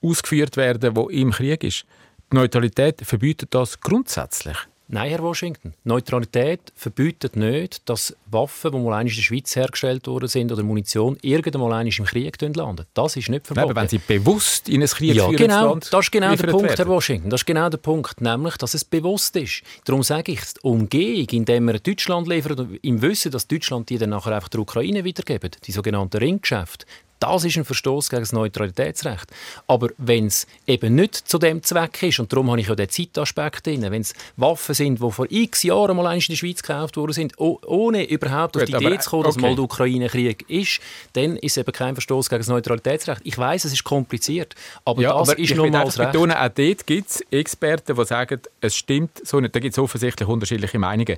[0.09, 1.85] ausgeführt werden, wo im Krieg ist.
[2.31, 4.57] Die Neutralität verbietet das grundsätzlich.
[4.89, 5.73] Nein, Herr Washington.
[5.83, 11.17] Neutralität verbietet nicht, dass Waffen, die mal in der Schweiz hergestellt worden sind, oder Munition,
[11.21, 12.85] irgendwann im Krieg landen.
[12.93, 13.67] Das ist nicht verboten.
[13.67, 16.47] Nein, aber wenn sie bewusst in ein Krieg ja, genau, Land das ist genau der
[16.47, 16.77] Punkt, werden.
[16.77, 17.29] Herr Washington.
[17.29, 19.61] Das ist genau der Punkt, nämlich, dass es bewusst ist.
[19.83, 24.11] Darum sage ich, die Umgehung, indem wir Deutschland liefern, im Wissen, dass Deutschland die dann
[24.11, 26.85] nachher einfach der Ukraine wiedergeben, die sogenannten Ringgeschäfte,
[27.19, 29.31] Das ist ein Verstoß gegen das Neutralitätsrecht.
[29.67, 32.89] Aber wenn es eben nicht zu dem Zweck ist, und darum habe ich ja den
[32.89, 36.97] Zeitaspekt drin, wenn es Waffen sind, die vor x Jahren mal in der Schweiz gekauft
[36.97, 39.45] worden sind, ohne überhaupt Gut, auf die Idee zu kommen, dass okay.
[39.47, 40.79] mal der Ukraine-Krieg ist,
[41.13, 43.21] dann ist es eben kein Verstoß gegen das Neutralitätsrecht.
[43.23, 46.11] Ich weiß, es ist kompliziert, aber ja, das aber ist nun mal das Recht.
[46.11, 49.55] Betonen, auch dort gibt es Experten, die sagen, es stimmt so nicht.
[49.55, 51.17] Da gibt es offensichtlich unterschiedliche Meinungen.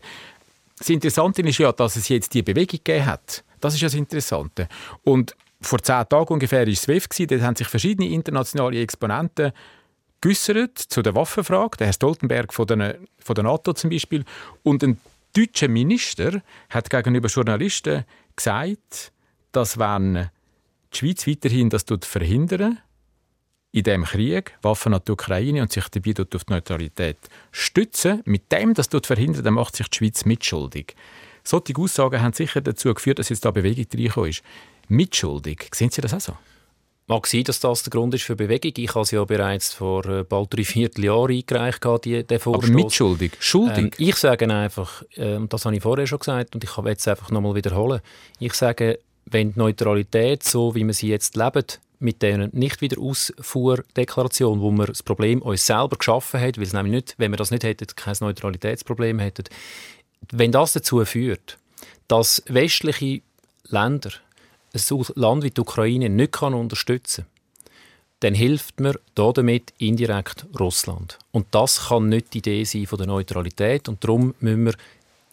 [0.78, 3.44] Das Interessante ist ja, dass es jetzt die Bewegung gegeben hat.
[3.60, 4.70] Das ist ja das Interessante.
[5.04, 7.32] Und vor zehn Tagen ungefähr war SWIFT.
[7.32, 9.52] Dort haben sich verschiedene internationale Exponenten
[10.22, 11.78] geäussert zu der Waffenfrage.
[11.78, 14.26] Der Herr Stoltenberg von der, von der NATO zum Beispiel.
[14.64, 15.00] Und ein
[15.36, 19.12] deutscher Minister hat gegenüber Journalisten gesagt,
[19.52, 20.30] dass wenn
[20.94, 22.80] die Schweiz weiterhin das verhindern
[23.72, 27.18] in dem Krieg Waffen an die Ukraine und sich dabei auf die Neutralität
[27.52, 30.96] stützen, mit dem das verhindern, dann macht sich die Schweiz mitschuldig.
[31.44, 34.44] Solche Aussagen haben sicher dazu geführt, dass jetzt da Bewegung reingekommen ist.
[34.90, 36.34] Mitschuldig, sehen Sie das auch so?
[37.08, 38.74] Mag sein, dass das der Grund ist für Bewegung.
[38.78, 42.70] Ich habe es ja bereits vor äh, bald drei Vierteljahren eingereicht, die, den Vorstoß.
[42.70, 43.32] Aber mitschuldig?
[43.40, 43.96] Schuldig?
[43.98, 47.08] Ähm, ich sage einfach, äh, das habe ich vorher schon gesagt und ich will es
[47.08, 48.02] einfach nochmal wiederholen,
[48.40, 51.66] ich sage, wenn die Neutralität, so wie wir sie jetzt leben,
[52.00, 56.74] mit dieser nicht wieder Ausfuhrdeklaration, wo wir das Problem uns selber geschaffen haben, weil es
[56.74, 59.46] nämlich nicht, wenn wir das nicht hätten, kein Neutralitätsproblem hätten,
[60.32, 61.58] wenn das dazu führt,
[62.08, 63.22] dass westliche
[63.66, 64.12] Länder
[64.74, 67.40] ein Land wie die Ukraine nicht kann unterstützen kann,
[68.22, 71.18] dann hilft mir damit indirekt Russland.
[71.32, 74.74] Und das kann nicht die Idee sein von der Neutralität und darum müssen wir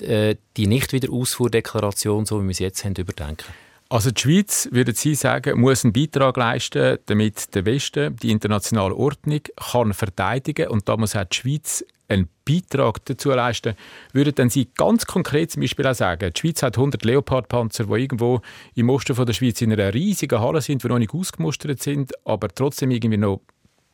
[0.08, 3.52] äh, die nicht wieder Ausfuhrdeklaration, so wie wir sie jetzt haben, überdenken.
[3.88, 8.94] Also die Schweiz, würden Sie sagen, muss einen Beitrag leisten, damit der Westen die internationale
[8.94, 13.74] Ordnung kann verteidigen und da muss auch die Schweiz einen Beitrag dazu leisten.
[14.12, 17.92] Würden dann Sie ganz konkret zum Beispiel auch sagen, die Schweiz hat 100 Leopardpanzer, die
[17.92, 18.40] irgendwo
[18.74, 22.12] im Osten von der Schweiz in einer riesigen Halle sind, die noch nicht ausgemustert sind,
[22.24, 23.40] aber trotzdem irgendwie noch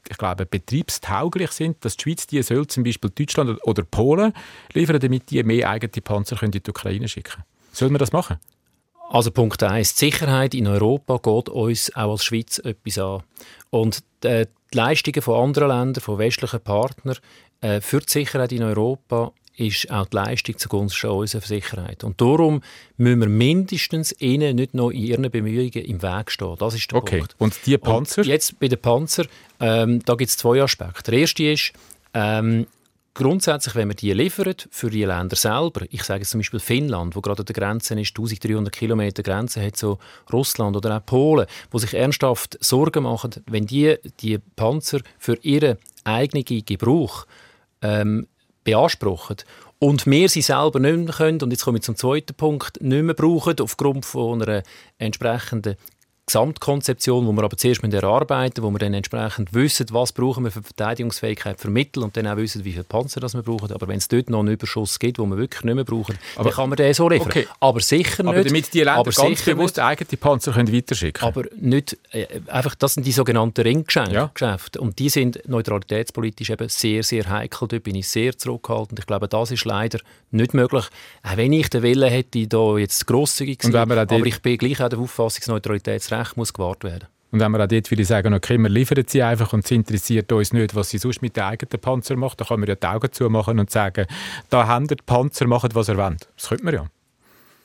[0.08, 4.32] ich glaube, betriebstauglich sind, dass die Schweiz die soll zum Beispiel Deutschland oder Polen
[4.72, 7.44] liefern, damit die mehr eigene Panzer in die Ukraine schicken können.
[7.72, 8.38] Sollen wir das machen?
[9.10, 9.94] Also Punkt 1.
[9.94, 13.22] Die Sicherheit in Europa geht uns auch als Schweiz etwas an.
[13.70, 17.16] Und äh, die Leistungen von anderen Ländern, von westlichen Partnern
[17.62, 22.04] äh, für die Sicherheit in Europa ist auch die Leistung zugunsten unserer Sicherheit.
[22.04, 22.62] Und darum
[22.96, 26.56] müssen wir mindestens ihnen nicht noch in ihren Bemühungen im Weg stehen.
[26.58, 27.18] Das ist der okay.
[27.18, 27.34] Punkt.
[27.38, 28.22] Und die Panzer?
[28.22, 29.26] Und jetzt bei den Panzer,
[29.60, 31.10] ähm, da gibt es zwei Aspekte.
[31.10, 31.72] Der erste ist,
[32.14, 32.66] ähm,
[33.14, 37.14] grundsätzlich, wenn man die liefert für die Länder selber, ich sage jetzt zum Beispiel Finnland,
[37.14, 39.98] wo gerade an der Grenze ist, 1300 Kilometer Grenze hat so
[40.32, 45.76] Russland oder auch Polen, wo sich ernsthaft Sorgen machen, wenn die die Panzer für ihren
[46.04, 47.26] eigenen Gebrauch
[47.82, 48.26] ähm,
[48.64, 49.36] beanspruchen.
[49.78, 53.02] Und wir sie selber nicht mehr können, und jetzt komme ich zum zweiten Punkt, nicht
[53.02, 54.62] mehr brauchen aufgrund von einer
[54.98, 55.76] entsprechenden
[56.26, 60.52] Gesamtkonzeption, wo wir aber zuerst mit erarbeiten, wo wir dann entsprechend wissen, was brauchen wir
[60.52, 63.72] für Verteidigungsfähigkeit für Mittel und dann auch wissen, wie viele Panzer das wir brauchen.
[63.72, 66.44] Aber wenn es dort noch einen Überschuss gibt, den wir wirklich nicht mehr brauchen, aber,
[66.44, 67.26] dann kann man den so liefern.
[67.26, 67.48] Okay.
[67.58, 68.32] Aber sicher nicht.
[68.32, 72.26] Aber damit die Länder aber ganz bewusst nicht, eigene Panzer können weiterschicken Aber nicht, äh,
[72.46, 74.14] einfach, das sind die sogenannten Ringgeschäfte.
[74.14, 74.80] Ja.
[74.80, 77.66] Und die sind neutralitätspolitisch eben sehr, sehr heikel.
[77.66, 79.00] Dort bin ich sehr zurückhaltend.
[79.00, 79.98] Ich glaube, das ist leider
[80.30, 80.84] nicht möglich.
[81.24, 84.80] Auch wenn ich den Willen hätte, da jetzt grosszügig zu sein, aber ich bin gleich
[84.80, 87.08] auch der Auffassung, Neutralitätsrecht Recht muss gewahrt werden.
[87.32, 90.30] Und wenn wir auch dort würde sagen, okay, wir liefern sie einfach und es interessiert
[90.32, 92.86] uns nicht, was sie sonst mit den eigenen Panzer macht, dann kann man ja die
[92.86, 94.06] Augen zumachen und sagen,
[94.50, 96.28] da haben die Panzer, machen was ihr wollt.
[96.36, 96.86] Das könnte man ja.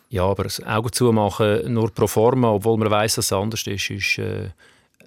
[0.10, 3.90] Ja, aber das Augen zumachen nur pro forma, obwohl man weiß, dass es anders ist,
[3.90, 4.52] ist äh,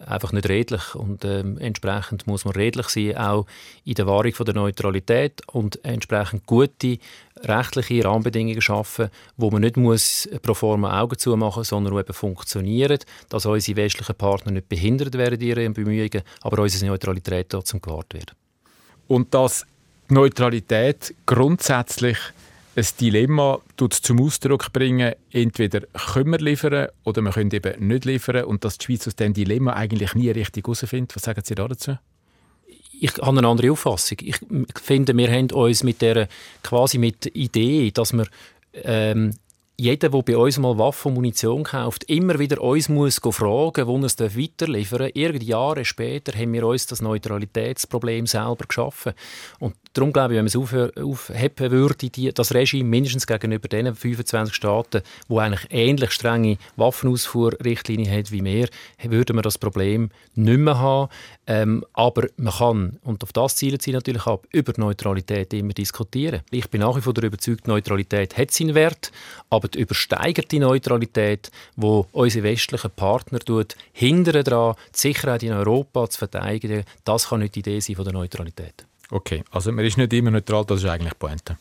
[0.07, 3.47] einfach nicht redlich und ähm, entsprechend muss man redlich sein, auch
[3.85, 6.99] in der Wahrung von der Neutralität und entsprechend gute
[7.45, 12.99] rechtliche Rahmenbedingungen schaffen, wo man nicht muss pro forma Augen zumachen, sondern eben funktionieren,
[13.29, 18.15] dass unsere westlichen Partner nicht behindert werden in ihren Bemühungen, aber unsere Neutralität trotzdem gewahrt
[18.15, 18.35] wird.
[19.09, 19.67] Und dass
[20.09, 22.19] Neutralität grundsätzlich
[22.77, 25.81] ein Dilemma zum Ausdruck bringen, entweder
[26.13, 29.35] können wir liefern oder wir können eben nicht liefern und dass die Schweiz aus diesem
[29.35, 31.15] Dilemma eigentlich nie richtig herausfindet.
[31.17, 31.99] Was sagen Sie dazu?
[33.01, 34.19] Ich habe eine andere Auffassung.
[34.21, 34.37] Ich
[34.83, 36.29] finde, wir haben uns mit der
[36.63, 38.27] quasi mit Idee, dass wir
[38.75, 39.35] ähm,
[39.81, 43.97] jeder, der bei uns mal Waffen und Munition kauft, immer wieder uns muss fragen, wo
[43.97, 45.11] er es weiterliefern darf.
[45.15, 49.15] Irgend Jahre später haben wir uns das Neutralitätsproblem selber geschaffen.
[49.59, 53.95] Und darum glaube ich, wenn man es aufheben würde, die, das Regime mindestens gegenüber den
[53.95, 58.69] 25 Staaten, die eigentlich ähnlich strenge Waffenausfuhrrichtlinien haben wie wir,
[59.03, 61.11] würden wir das Problem nicht mehr haben.
[61.47, 66.43] Ähm, aber man kann, und auf das zielen sie natürlich ab, über Neutralität immer diskutieren.
[66.51, 69.11] Ich bin nach wie vor der Überzeugung, Neutralität hat seinen Wert,
[69.49, 73.41] aber die übersteigerte Neutralität, wo unsere westlichen Partner
[73.93, 78.05] hindern daran, die Sicherheit in Europa zu verteidigen, das kann nicht die Idee sein von
[78.05, 78.87] der Neutralität.
[79.11, 81.59] Okay, also man ist nicht immer neutral, das ist eigentlich die Pointe.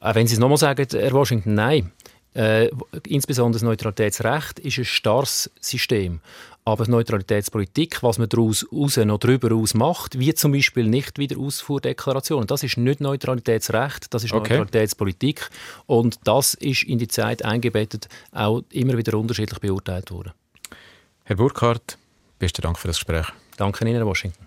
[0.00, 1.92] Auch wenn Sie es nochmal sagen, Herr Washington, nein.
[2.34, 2.70] Äh,
[3.06, 6.20] insbesondere das Neutralitätsrecht ist ein starres System.
[6.64, 11.18] Aber die Neutralitätspolitik, was man daraus raus noch darüber aus macht, wie zum Beispiel nicht
[11.18, 14.54] wieder Ausfuhrdeklarationen, das ist nicht Neutralitätsrecht, das ist okay.
[14.54, 15.50] Neutralitätspolitik.
[15.86, 20.32] Und das ist in die Zeit eingebettet auch immer wieder unterschiedlich beurteilt worden.
[21.24, 21.98] Herr Burkhardt,
[22.38, 23.26] besten Dank für das Gespräch.
[23.56, 24.46] Danke Ihnen, Washington.